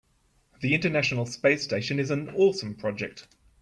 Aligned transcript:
The 0.61 0.73
international 0.73 1.27
space 1.27 1.61
station 1.63 1.99
is 1.99 2.09
an 2.09 2.29
awesome 2.31 2.73
project. 2.73 3.27